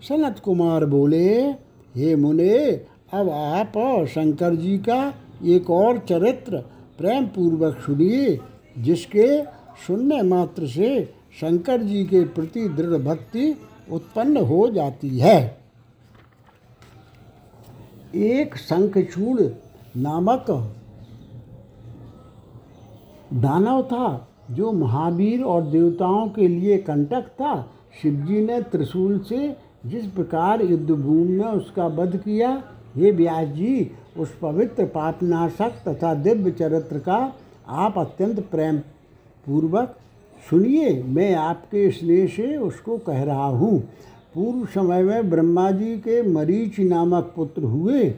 [0.01, 1.53] सनत कुमार बोले,
[1.95, 2.81] हे मुने,
[3.13, 5.13] अब आप शंकर जी का
[5.45, 6.58] एक और चरित्र
[6.97, 8.39] प्रेम पूर्वक सुनिए,
[8.78, 9.43] जिसके
[9.88, 11.04] सुनने मात्र से
[11.41, 13.56] शंकर जी के प्रति दृढ़ भक्ति
[13.91, 15.58] उत्पन्न हो जाती है।
[18.15, 19.41] एक शंखचूड़
[19.97, 20.45] नामक
[23.34, 27.62] दानव था, जो महावीर और देवताओं के लिए कंटक था।
[28.02, 32.52] शिवजी ने त्रिशूल से जिस प्रकार युद्धभूमि में उसका वध किया,
[32.95, 37.36] हे व्यास जी उस पवित्र पापनाशक तथा दिव्य चरित्र का
[37.67, 38.77] आप अत्यंत प्रेम
[39.45, 39.95] पूर्वक
[40.49, 43.80] सुनिए। मैं आपके स्नेह से उसको कह रहा हूँ।
[44.36, 48.13] पूर्व समय में ब्रह्मा जी के मरीच नामक पुत्र हुए।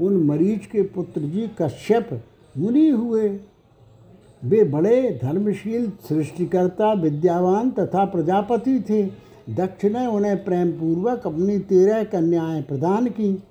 [0.00, 2.22] उन मरीच के पुत्र जी कश्यप
[2.58, 3.28] मुनि हुए।
[4.42, 9.02] वे बड़े धर्मशील, सृष्टिकर्ता, विद्यावान तथा प्रजापति थे।
[9.54, 13.42] दक्ष ने उन्हें प्रेम पूर्वक अपनी तेरह कन्याएँ प्रदान की।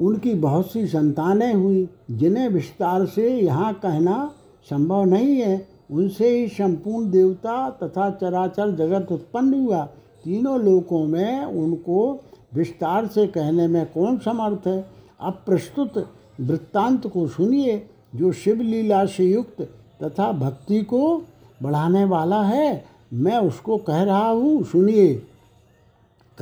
[0.00, 4.32] उनकी बहुत सी संतानें हुई, जिन्हें विस्तार से यहाँ कहना
[4.70, 9.84] संभव नहीं है। उनसे ही संपूर्ण देवता तथा चराचर जगत उत्पन्न हुआ।
[10.24, 12.20] तीनों लोकों में उनको
[12.54, 14.86] विस्तार से कहने में कौन समर्थ है?
[15.20, 16.08] अब प्रस्तुत
[16.40, 19.62] वृत्तांत को सुनिए, जो शिव लीला से युक्त
[20.02, 21.22] तथा भक्ति को
[21.62, 25.22] बढ़ाने वाला है। मैं उसको कह रहा हूँ, सुनिए।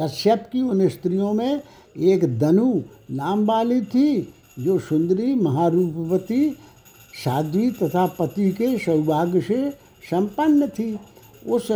[0.00, 1.60] कश्यप की उन स्त्रियों में
[1.96, 2.72] एक दनु
[3.10, 6.50] नाम वाली थी, जो सुंदरी महारूपवती
[7.24, 9.70] साध्वी तथा पति के सौभाग्य से
[10.10, 10.98] संपन्न थी।
[11.46, 11.70] उस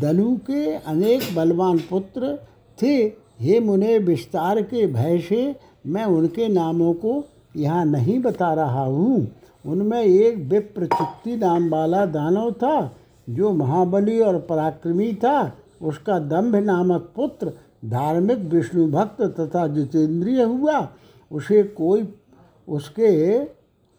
[0.00, 2.38] दनु के अनेक बलवान पुत्र
[2.78, 2.96] थे।
[3.40, 5.54] हे मुने, विस्तार के भय से
[5.86, 7.24] मैं उनके नामों को
[7.56, 9.26] यहाँ नहीं बता रहा हूँ।
[9.64, 12.96] उनमें एक विप्रचित्ति नाम वाला दानव था,
[13.30, 15.52] जो महाबली और पराक्रमी था।
[15.82, 17.52] उसका दंभ नामक पुत्र
[17.84, 20.88] धार्मिक विष्णु भक्त तथा जितेंद्रिय हुआ।
[21.32, 22.14] उसे कोई,
[22.68, 23.44] उसके,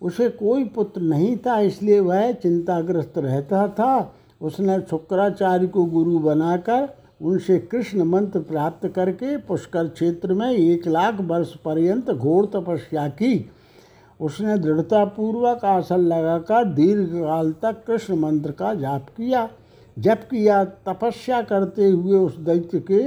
[0.02, 6.90] उसे कोई पुत्र नहीं था, इसलिए वह चिंताग्रस्त रहता था। उसने शुक्राचार्य को गुरु बनाकर
[7.22, 13.50] उनसे कृष्ण मंत्र प्राप्त करके पुष्कर क्षेत्र में एक लाख वर्ष पर्यंत घोर तपस्या की।
[14.22, 19.50] उसने दृढ़तापूर्वक आसन लगाकर दीर्घकाल तक कृष्ण मंत्र का जाप किया।
[19.98, 23.02] जप किया तपस्या करते हुए उस दैत्य के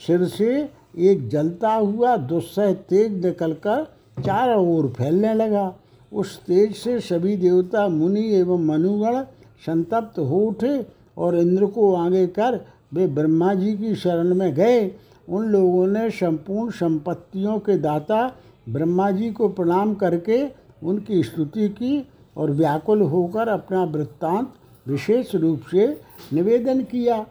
[0.00, 3.84] सिर से एक जलता हुआ दुस्सह तेज निकलकर
[4.24, 5.74] चारों ओर फैलने लगा।
[6.12, 9.22] उस तेज से सभी देवता, मुनि एवं मनुगण
[9.66, 10.86] संतप्त हो उठे
[11.18, 12.60] और इंद्र को आगे कर
[12.94, 14.90] वे ब्रह्मा जी की शरण में गए।
[15.28, 18.20] उन लोगों ने संपूर्ण संपत्तियों के दाता
[18.68, 20.42] ब्रह्मा जी को प्रणाम करके
[20.82, 24.52] उनकी स्तुति की और व्याकुल होकर अपना वृत्तांत
[24.88, 25.86] विशेष रूप से
[26.32, 27.26] निवेदन किया।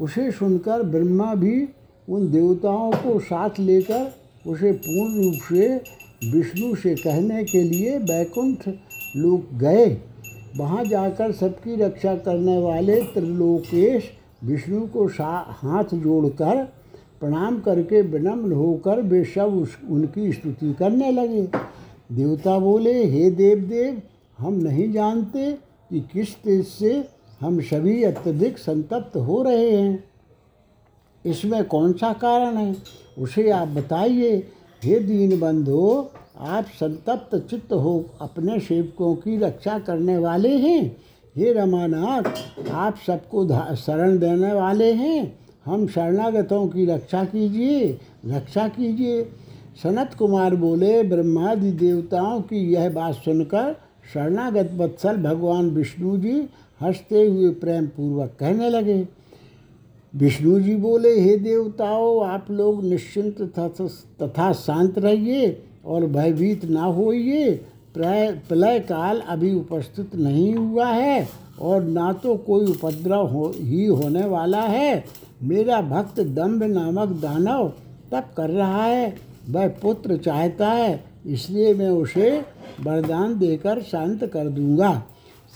[0.00, 1.68] उसे सुनकर ब्रह्मा भी
[2.08, 4.12] उन देवताओं को साथ लेकर
[4.46, 5.68] उसे पूर्ण रूप से
[6.32, 8.68] विष्णु से कहने के लिए बैकुंठ
[9.16, 9.86] लोग गए।
[10.56, 14.10] वहाँ जाकर सबकी रक्षा करने वाले त्रिलोकेश
[14.44, 15.06] विष्णु को
[15.52, 16.64] हाथ जोड़कर
[17.20, 21.42] प्रणाम करके विनम्र होकर वे सब उस, उनकी स्तुति करने लगे।
[22.12, 24.02] देवता बोले, हे देव देव
[24.38, 25.52] हम नहीं जानते
[25.90, 27.08] कि किस तेज से
[27.40, 30.04] हम सभी अत्यधिक संतप्त हो रहे हैं?
[31.26, 32.76] इसमें कौन सा कारण है?
[33.18, 34.36] उसे आप बताइए।
[34.84, 36.06] हे दीन बंधु
[36.38, 40.96] आप संतप्त चित्त हो, अपने सेवकों की रक्षा करने वाले हैं।
[41.36, 42.22] हे रमानाथ,
[42.70, 49.22] आप सबको शरण देने वाले हैं। हम शरणागतों की रक्षा कीजिए रक्षा कीजिए।
[49.82, 53.76] सनत कुमार बोले, ब्रह्मादि देवताओं की यह बात सुनकर
[54.14, 56.40] शरणागत वत्सल भगवान विष्णु जी
[56.80, 59.06] हँसते हुए प्रेम पूर्वक कहने लगे,
[60.14, 63.42] विष्णु जी बोले, हे देवताओं, आप लोग निश्चिंत
[64.22, 67.50] तथा शांत रहिए और भयभीत ना होइए।
[67.94, 71.28] प्रय प्रलय काल अभी उपस्थित नहीं हुआ है
[71.60, 75.04] और ना तो कोई उपद्रव हो, ही होने वाला है।
[75.42, 77.68] मेरा भक्त दम्भ नामक दानव
[78.12, 79.14] तप कर रहा है।
[79.50, 82.30] वह पुत्र चाहता है इसलिए मैं उसे
[82.80, 85.02] वरदान देकर शांत कर दूँगा।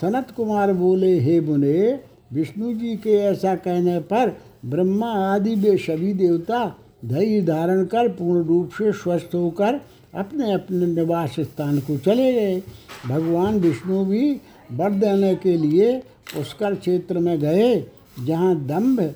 [0.01, 2.01] सनत कुमार बोले, हे मुने,
[2.33, 8.45] विष्णु जी के ऐसा कहने पर ब्रह्मा आदि वे सभी देवता धैर्य धारण कर पूर्ण
[8.45, 9.81] रूप से स्वस्थ होकर
[10.15, 12.63] अपने अपने निवास स्थान को चले गए।
[13.09, 14.41] भगवान विष्णु भी
[14.73, 15.99] वर देने के लिए
[16.35, 17.85] पुष्कर क्षेत्र में गए,
[18.27, 19.15] जहाँ दम्भ,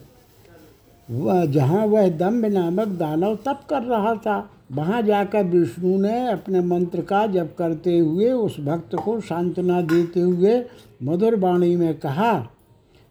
[1.11, 6.61] वह, जहाँ वह दम्भ नामक दानव तप कर रहा था। वहाँ जाकर विष्णु ने अपने
[6.61, 10.62] मंत्र का जप करते हुए उस भक्त को सांत्वना देते हुए
[11.02, 12.33] मधुर वाणी में कहा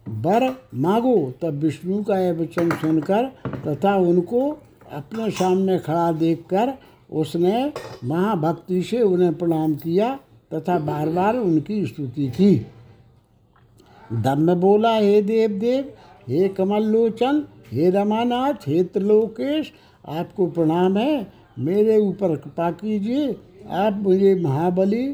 [0.05, 0.43] वर
[0.75, 3.25] मांगो, तब विष्णु का यह वचन सुनकर
[3.65, 4.49] तथा उनको
[4.91, 6.73] अपने सामने खड़ा देखकर
[7.11, 10.15] उसने महाभक्ति से उन्हें प्रणाम किया
[10.53, 12.55] तथा बार बार उनकी स्तुति की।
[14.13, 15.91] दम्म बोला, हे देव देव
[16.27, 19.71] हे कमल लोचन हे रमानाथ, हे त्रिलोकेश,
[20.07, 23.35] आपको प्रणाम है। मेरे ऊपर कृपा कीजिए,
[23.69, 25.07] आप मुझे महाबली,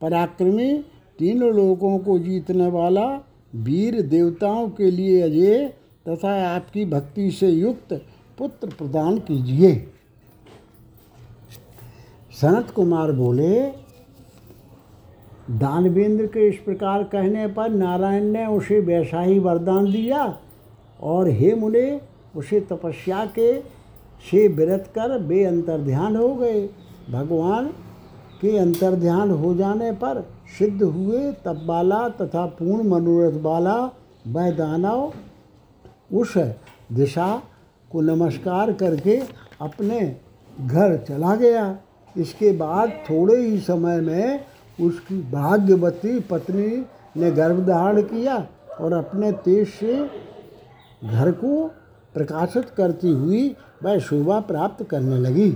[0.00, 0.72] पराक्रमी,
[1.18, 3.06] तीनों लोगों को जीतने वाला
[3.54, 5.66] वीर देवताओं के लिए अजय
[6.08, 7.92] तथा आपकी भक्ति से युक्त
[8.38, 9.74] पुत्र प्रदान कीजिए।
[12.40, 13.60] सनत कुमार बोले,
[15.50, 20.24] दानवेंद्र के इस प्रकार कहने पर नारायण ने उसे वैसा ही वरदान दिया
[21.00, 22.00] और हे मुने,
[22.36, 23.52] उसे तपस्या के
[24.24, 26.60] से विरत कर बे अंतर्ध्यान हो गए।
[27.10, 27.66] भगवान
[28.40, 30.20] के अंतर्ध्यान हो जाने पर
[30.58, 33.76] सिद्ध हुए तब बाला तथा पूर्ण मनोरथ वाला
[34.26, 35.12] वह दानव
[36.12, 36.36] उस
[36.92, 37.42] दिशा
[37.90, 39.16] को नमस्कार करके
[39.60, 40.00] अपने
[40.58, 41.78] घर चला गया।
[42.16, 44.44] इसके बाद थोड़े ही समय में
[44.78, 46.84] उसकी भाग्यवती पत्नी
[47.16, 48.36] ने गर्भधारण किया
[48.80, 49.94] और अपने तेज से
[51.04, 51.66] घर को
[52.14, 53.48] प्रकाशित करती हुई
[53.84, 55.50] वह शोभा प्राप्त करने लगी।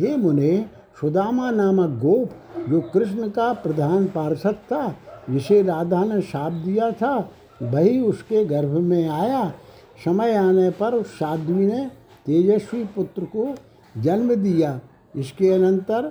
[0.00, 0.66] हे मुने,
[1.00, 2.30] सुदामा नामक गोप
[2.68, 4.94] जो कृष्ण का प्रधान पार्षद था,
[5.30, 7.30] जिसे राधा ने शाप दिया था,
[7.62, 9.52] वही उसके गर्भ में आया।
[10.04, 11.86] समय आने पर उस साध्वी ने
[12.26, 13.54] तेजस्वी पुत्र को
[13.98, 14.80] जन्म दिया।
[15.16, 16.02] इसके अनंतर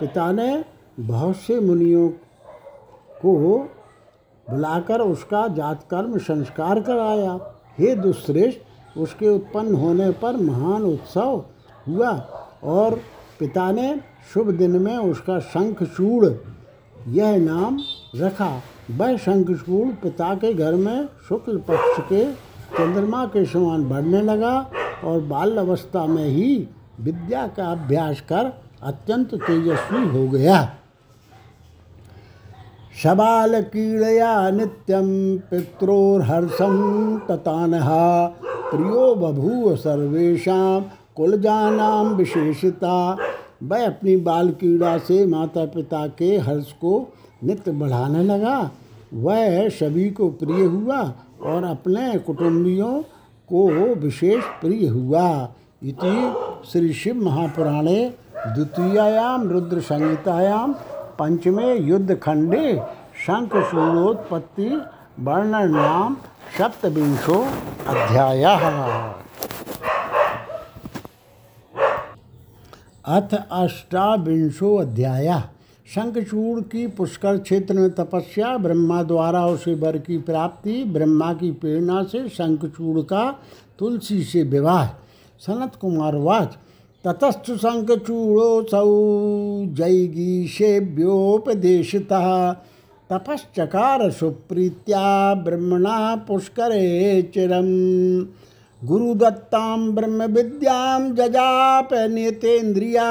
[0.00, 0.64] पिता ने
[1.00, 2.08] बहुत से मुनियों
[3.22, 3.58] को
[4.50, 7.38] बुलाकर उसका जातकर्म संस्कार कराया।
[7.78, 8.58] हे दुश्रेष्ठ
[8.96, 11.44] उसके उत्पन्न होने पर महान उत्सव
[11.88, 12.10] हुआ
[12.64, 13.00] और
[13.40, 13.94] पिता ने
[14.34, 16.26] शुभ दिन में उसका शंखचूड़,
[17.08, 17.78] यह नाम
[18.16, 18.52] रखा।
[18.90, 22.24] वह शंखचूड़ पिता के घर में शुक्ल पक्ष के
[22.74, 24.54] चंद्रमा के समान बढ़ने लगा
[25.04, 26.68] और बाल अवस्था में ही
[27.00, 28.52] विद्या का अभ्यास कर
[28.82, 30.62] अत्यंत तेजस्वी हो गया।
[33.02, 35.08] शबाल कीड़या नित्यम
[35.50, 36.76] पित्रोर्हर्षम
[37.28, 37.88] ततानः
[38.72, 40.58] प्रियो बभूव सर्वेशा
[41.16, 43.16] कुलजानाम विशेषता।
[43.62, 46.92] वह अपनी बाल कीड़ा से माता पिता के हर्ष को
[47.44, 48.70] नित्य बढ़ाने लगा।
[49.14, 51.00] वह सभी को प्रिय हुआ
[51.42, 53.02] और अपने कुटुंबियों
[53.48, 55.28] को विशेष प्रिय हुआ।
[55.82, 56.32] इति
[56.72, 57.98] श्री शिव महापुराणे
[58.46, 60.72] द्वितीयायाम रुद्र संहितायाम
[61.18, 62.74] पंचमे युद्ध खंडे
[63.26, 64.68] शंख सूरोत्पत्ति
[65.20, 66.16] वर्णन नाम
[66.58, 67.44] सप्तविंशो
[67.86, 68.44] अध्याय।
[73.04, 75.40] अथ अष्टाविंशो अध्याय।
[75.94, 82.02] शंखचूड़ की पुष्कर क्षेत्र में तपस्या, ब्रह्मा द्वारा उसे वर की प्राप्ति, ब्रह्मा की प्रेरणा
[82.02, 83.38] से शंखचूड़ का
[83.78, 84.86] तुलसी से विवाह।
[85.38, 86.56] सनत कुमार वाच,
[87.04, 88.86] ततस्तु शंखचूड़ोसौ
[89.66, 90.92] जैगीषेभ्योपदेशिता
[93.12, 97.66] तपश्चकार सुप्रीत्या ब्रह्मणा पुष्करे चिरम।
[98.82, 103.08] गुरुदत्तां ब्रह्म विद्यां जजाप नियतेन्द्रिया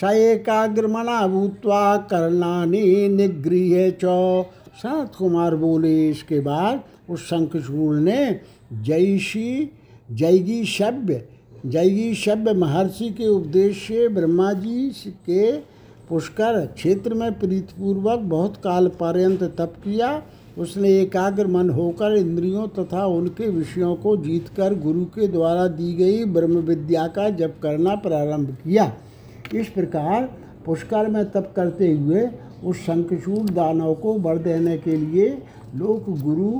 [0.00, 4.44] स एकाग्रमणा भूत्वा करणानि निगृह च।
[4.82, 8.40] सनत कुमार बोले, इसके बाद उस शंखचूड़ ने
[8.82, 9.70] जयशी,
[10.12, 11.22] जयगी शब्य
[11.66, 14.88] जयगी शब्य महर्षि के उपदेश से ब्रह्मा जी
[15.26, 15.50] के
[16.10, 20.10] पुष्कर क्षेत्र में प्रीतिपूर्वक बहुत काल पर्यंत तप किया।
[20.58, 26.24] उसने एकाग्र मन होकर इंद्रियों तथा उनके विषयों को जीतकर गुरु के द्वारा दी गई
[26.24, 28.92] ब्रह्म विद्या का जप करना प्रारंभ किया।
[29.54, 30.28] इस प्रकार
[30.66, 32.28] पुष्कर में तप करते हुए
[32.64, 35.28] उस शंखचूड़ दानव को बर देने के लिए
[35.76, 36.50] लोक गुरु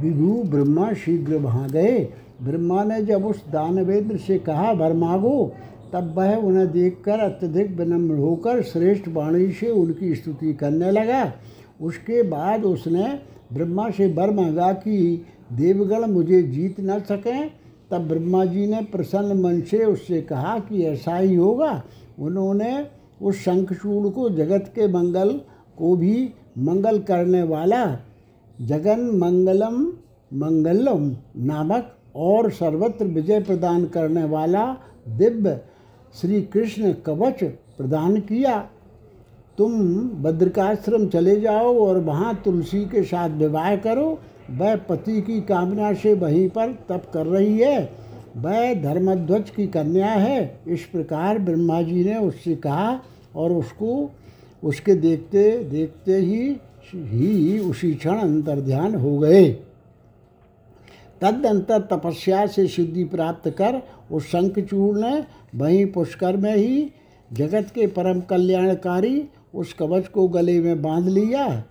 [0.00, 1.98] विभु ब्रह्मा शीघ्र वहाँ गए।
[2.42, 5.52] ब्रह्मा ने जब उस दानवेंद्र से कहा, वर मांगो
[5.92, 11.32] तब वह उन्हें देखकर अत्यधिक विनम्र होकर श्रेष्ठ वाणी से उनकी स्तुति करने लगा।
[11.80, 13.18] उसके बाद उसने
[13.52, 17.50] ब्रह्मा से वर मांगा कि, देवगण, मुझे जीत न सकें।
[17.90, 21.82] तब ब्रह्मा जी ने प्रसन्न मन से उससे कहा कि, ऐसा ही होगा।
[22.18, 22.86] उन्होंने
[23.22, 25.40] उस शंखचूड़ को जगत के मंगल
[25.78, 27.98] को भी मंगल करने वाला
[28.60, 29.92] जगन मंगलम
[30.34, 34.76] मंगलम नामक और सर्वत्र विजय प्रदान करने वाला
[35.08, 35.60] दिव्य
[36.20, 37.44] श्री कृष्ण कवच
[37.78, 38.58] प्रदान किया।
[39.58, 39.72] तुम
[40.22, 44.18] बद्रिकाश्रम चले जाओ और वहाँ तुलसी के साथ विवाह करो।
[44.50, 47.90] वह पति की कामना से वहीं पर तप कर रही है।
[48.36, 53.00] वह धर्मध्वज की कन्या है। इस प्रकार ब्रह्मा जी ने उससे कहा
[53.36, 54.10] और उसको,
[54.64, 56.56] उसके देखते देखते ही
[56.94, 59.67] ही उसी क्षण अंतर्ध्यान हो गए।
[61.22, 63.80] तदनंतर तपस्या से सिद्धि प्राप्त कर
[64.12, 66.90] उस शंखचूड़ ने वहीं पुष्कर में ही
[67.30, 71.64] जगत के परम कल्याणकारी उस कवच को गले में बाँध लिया।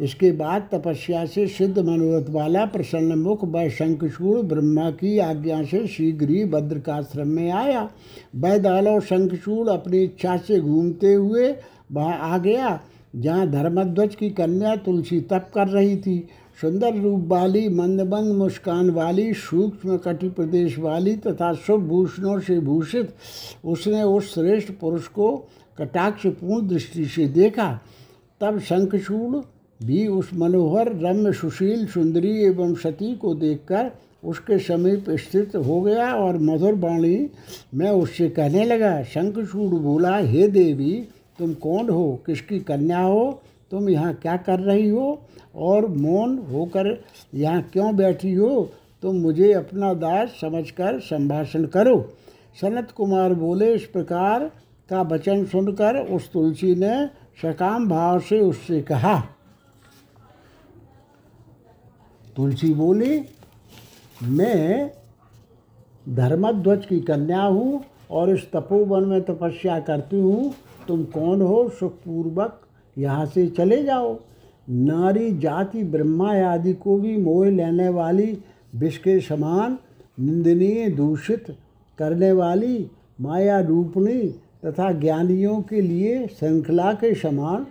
[0.00, 5.86] इसके बाद तपस्या से सिद्ध मनोरथ वाला प्रसन्न मुख व शंखचूड़ ब्रह्मा की आज्ञा से
[5.86, 7.88] शीघ्र ही भद्रकाश्रम में आया।
[8.36, 11.54] वैदालो शंखचूड़ अपनी इच्छा से घूमते हुए
[11.92, 12.80] वहाँ आ गया,
[13.16, 16.26] जहाँ धर्मध्वज की कन्या तुलसी तप कर रही थी।
[16.60, 23.14] सुंदर रूप वाली मंदबंद मुस्कान वाली, सूक्ष्म कटि प्रदेश वाली तथा शुभ भूषणों से भूषित
[23.64, 25.48] उसने उस श्रेष्ठ पुरुष को
[25.78, 27.80] कटाक्षपूर्ण दृष्टि से देखा।
[28.40, 29.36] तब शंखचूड़
[29.86, 33.90] भी उस मनोहर, रम्य, सुशील, सुंदरी एवं सती को देखकर
[34.24, 37.30] उसके समीप स्थित हो गया और मधुर वाणी
[37.74, 42.22] में उससे कहने लगा, शंखचूड़ बोला, हे देवी, तुम कौन हो?
[42.26, 43.42] किसकी कन्या हो?
[43.74, 45.22] तुम यहाँ क्या कर रही हो?
[45.54, 47.04] और मौन होकर
[47.34, 48.70] यहाँ क्यों बैठी हो?
[49.02, 51.96] तुम मुझे अपना दास समझकर संभाषण करो।
[52.60, 54.44] सनत कुमार बोले, इस प्रकार
[54.88, 57.06] का वचन सुनकर उस तुलसी ने
[57.42, 59.18] सकाम भाव से उससे कहा।
[62.36, 63.24] तुलसी बोली,
[64.22, 64.90] मैं
[66.08, 70.54] धर्मध्वज की कन्या हूँ और इस तपोवन में तपस्या करती हूँ।
[70.88, 71.68] तुम कौन हो?
[71.68, 72.60] सुखपूर्वक
[72.98, 74.18] यहाँ से चले जाओ।
[74.70, 78.38] नारी, जाति, ब्रह्मा आदि को भी मोह लेने वाली,
[78.74, 79.78] विष के समान,
[80.20, 81.56] निंदनीय, दूषित
[81.98, 82.90] करने वाली,
[83.20, 84.22] माया रूपणी
[84.66, 87.66] तथा ज्ञानियों के लिए श्रृंखला के समान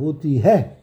[0.00, 0.78] होती है।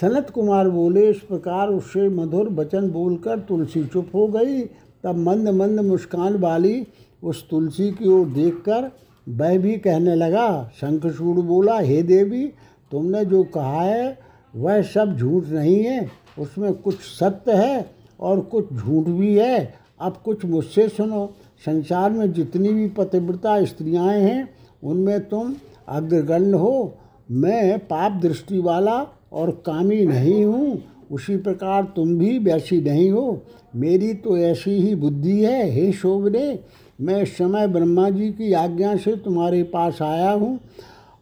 [0.00, 4.60] सनत कुमार बोले, इस प्रकार उससे मधुर वचन बोलकर तुलसी चुप हो गई।
[5.04, 6.86] तब मंद मंद मुस्कान वाली
[7.22, 8.90] उस तुलसी की ओर देखकर
[9.28, 12.52] वह भी कहने लगा, शंखचूड़ बोला, हे देवी,
[12.90, 14.18] तुमने जो कहा है,
[14.56, 17.90] वह सब झूठ नहीं है। उसमें कुछ सत्य है
[18.20, 21.32] और कुछ झूठ भी है। अब कुछ मुझसे सुनो।
[21.66, 24.48] संसार में जितनी भी पतिव्रता स्त्रियाँ हैं,
[24.84, 25.54] उनमें तुम
[25.88, 26.94] अग्रगण्य हो।
[27.30, 33.42] मैं पाप दृष्टि वाला और कामी नहीं हूँ। उसी प्रकार तुम भी वैसी नहीं हो।
[33.76, 36.58] मेरी तो ऐसी ही बुद्धि है। हे शोभने
[37.00, 40.58] मैं इस समय ब्रह्मा जी की आज्ञा से तुम्हारे पास आया हूँ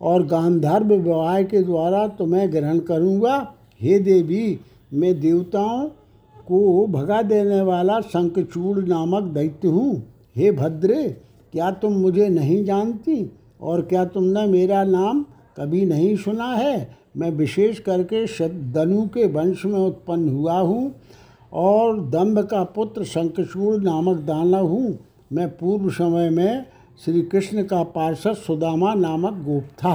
[0.01, 3.37] और गांधर्व विवाह के द्वारा तुम्हें ग्रहण करूँगा।
[3.81, 4.59] हे देवी,
[4.93, 5.87] मैं देवताओं
[6.47, 10.03] को भगा देने वाला शंखचूड़ नामक दैत्य हूँ।
[10.37, 11.05] हे भद्रे,
[11.55, 15.25] क्या तुम मुझे नहीं जानती और क्या तुमने मेरा नाम
[15.59, 16.97] कभी नहीं सुना है?
[17.17, 18.27] मैं विशेष करके
[18.73, 20.95] दनु के वंश में उत्पन्न हुआ हूँ
[21.53, 24.99] और दम्भ का पुत्र शंखचूड़ नामक दानव हूँ।
[25.33, 26.67] मैं पूर्व समय में
[27.05, 29.95] श्री कृष्ण का पार्षद सुदामा नामक गोप था।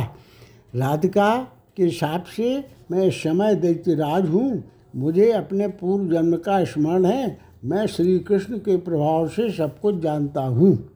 [0.76, 4.64] राधिका के हिसाब से मैं समय दैत्यराज हूँ।
[4.96, 9.96] मुझे अपने पूर्व जन्म का स्मरण है। मैं श्री कृष्ण के प्रभाव से सब कुछ
[9.96, 10.90] जानता हूँ।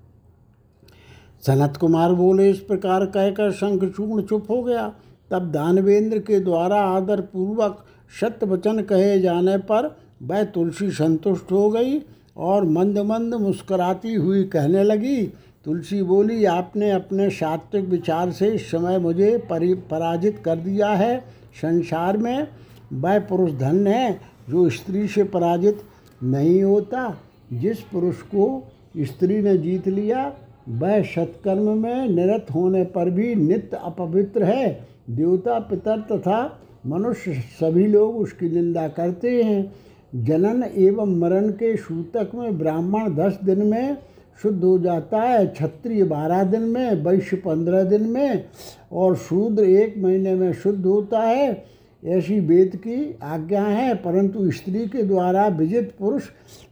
[1.41, 4.93] सनत कुमार बोले, इस प्रकार कहकर शंखचूर्ण चुप हो गया।
[5.31, 7.85] तब दानवेंद्र के द्वारा आदर पूर्वक
[8.21, 11.99] सत्य वचन कहे जाने पर वह तुलसी संतुष्ट हो गई।
[12.37, 15.33] और मंद मंद मुस्कुराती हुई कहने लगी,
[15.65, 21.19] तुलसी बोली, आपने अपने सात्विक विचार से इस समय मुझे परि, पराजित कर दिया है।
[21.61, 22.47] संसार में
[22.93, 24.19] वह पुरुष धन है
[24.49, 25.81] जो स्त्री से पराजित
[26.23, 27.17] नहीं होता।
[27.53, 30.33] जिस पुरुष को स्त्री ने जीत लिया,
[30.69, 37.87] वह सत्कर्म में निरत होने पर भी नित्य अपवित्र है। देवता, पितर तथा मनुष्य सभी
[37.87, 39.75] लोग उसकी निंदा करते हैं।
[40.15, 43.97] जनन एवं मरण के सूतक में ब्राह्मण दस दिन में
[44.43, 48.45] शुद्ध हो जाता है, क्षत्रिय बारह दिन में, वैश्य पंद्रह दिन में,
[48.91, 51.65] और शूद्र एक महीने में शुद्ध होता है।
[52.03, 56.23] ऐसी वेद की आज्ञा है, परंतु स्त्री के द्वारा विजित पुरुष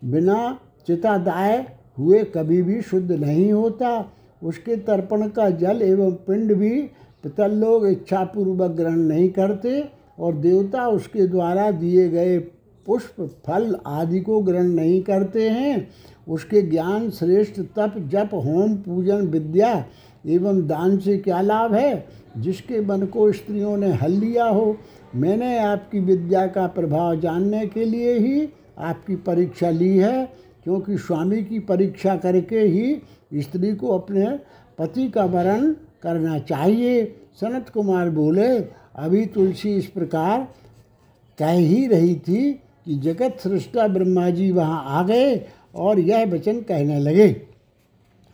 [0.05, 0.57] बिना
[0.87, 1.65] चितादाय
[1.97, 4.11] हुए कभी भी शुद्ध नहीं होता।
[4.43, 6.81] उसके तर्पण का जल एवं पिंड भी
[7.23, 9.83] पितर लोग इच्छापूर्वक ग्रहण नहीं करते,
[10.19, 12.39] और देवता उसके द्वारा दिए गए
[12.85, 15.91] पुष्प, फल आदि को ग्रहण नहीं करते हैं।
[16.27, 19.85] उसके ज्ञान श्रेष्ठ तप, जप, होम पूजन, विद्या
[20.25, 22.07] एवं दान से क्या लाभ है?
[22.37, 24.77] जिसके मन को स्त्रियों ने हल लिया हो,
[25.15, 30.33] मैंने आपकी विद्या का प्रभाव जानने के लिए ही आपकी परीक्षा ली है,
[30.63, 33.01] क्योंकि स्वामी की परीक्षा करके ही
[33.33, 34.39] स्त्री को अपने
[34.77, 35.73] पति का वरण
[36.03, 38.59] करना चाहिए। सनत कुमार बोले,
[38.95, 40.47] अभी तुलसी इस प्रकार
[41.39, 45.35] कह ही रही थी कि जगत सृष्टा ब्रह्मा जी वहाँ आ गए
[45.75, 47.27] और यह वचन कहने लगे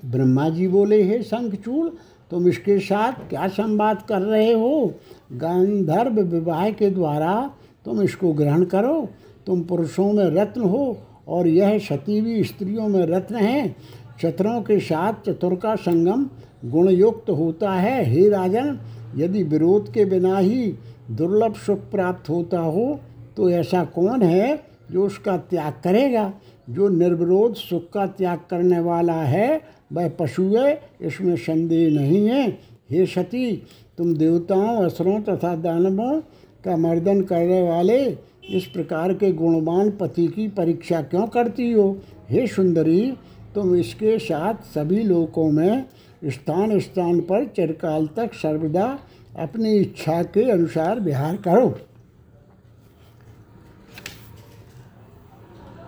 [0.05, 1.89] ब्रह्मा जी बोले, हे शंखचूड़
[2.31, 4.93] तुम इसके साथ क्या संवाद कर रहे हो?
[5.33, 7.51] गांधर्व विवाह के द्वारा
[7.85, 9.09] तुम इसको ग्रहण करो।
[9.45, 10.97] तुम पुरुषों में रत्न हो
[11.27, 13.75] और यह सतीवी स्त्रियों में रत्न है।
[14.21, 16.25] चतुरों के साथ चतुर का संगम
[16.65, 18.79] गुणयुक्त होता है। हे राजन,
[19.15, 20.73] यदि विरोध के बिना ही
[21.11, 22.99] दुर्लभ सुख प्राप्त होता हो
[23.37, 26.33] तो ऐसा कौन है जो उसका त्याग करेगा?
[26.69, 29.61] जो निर्विरोध सुख का त्याग करने वाला है,
[29.93, 32.49] वह पशु है, इसमें संदेह नहीं है।
[32.91, 33.63] हे सती,
[33.97, 36.21] तुम देवताओं, असुरों तथा दानवों
[36.65, 38.17] का मर्दन करने वाले
[38.49, 41.97] इस प्रकार के गुणवान पति की परीक्षा क्यों करती हो?
[42.29, 43.13] हे सुंदरी,
[43.55, 45.85] तुम इसके साथ सभी लोकों में
[46.25, 48.99] स्थान स्थान पर चिरकाल तक सर्वदा
[49.39, 51.79] अपनी इच्छा के अनुसार विहार करो।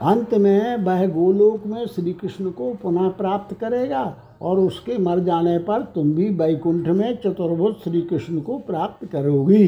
[0.03, 4.03] अंत में वह गोलोक में श्री कृष्ण को पुनः प्राप्त करेगा
[4.41, 9.67] और उसके मर जाने पर तुम भी वैकुंठ में चतुर्भुज श्री कृष्ण को प्राप्त करोगी।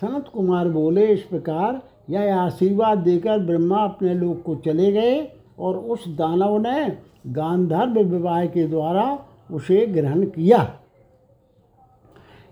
[0.00, 1.80] सनत कुमार बोले, इस प्रकार
[2.10, 5.16] यह आशीर्वाद देकर ब्रह्मा अपने लोक को चले गए
[5.58, 9.06] और उस दानव ने गांधर्व विवाह के द्वारा
[9.52, 10.60] उसे ग्रहण किया।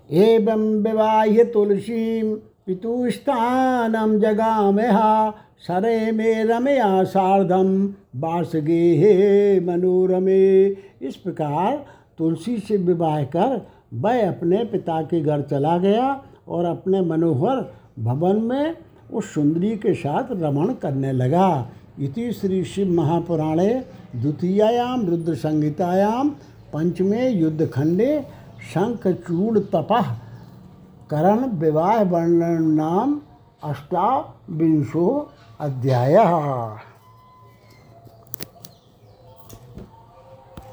[0.09, 2.21] एवं विवाह तुलसी
[2.67, 7.69] पितुस्थानम जगामहा सरे में रमया सार्धम
[8.15, 10.65] बासगे हे मनोरमे।
[11.01, 11.85] इस प्रकार
[12.17, 13.61] तुलसी से विवाह कर
[13.93, 16.09] वह अपने पिता के घर चला गया
[16.47, 17.63] और अपने मनोहर
[17.99, 18.75] भवन में
[19.13, 21.49] उस सुंदरी के साथ रमण करने लगा।
[21.99, 23.73] इति श्री शिव महापुराणे
[24.15, 26.29] द्वितीयायाम रुद्र संहितायाम
[26.73, 28.21] पंचमे युद्धखंडे
[28.73, 30.15] शंखचूड़ तपः
[31.11, 33.19] करण विवाह वर्णन नाम
[33.63, 36.15] अष्टाविंशो अध्याय।